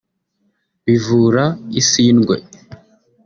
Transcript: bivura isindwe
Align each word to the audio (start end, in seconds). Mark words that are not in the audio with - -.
bivura 0.85 1.43
isindwe 1.79 2.35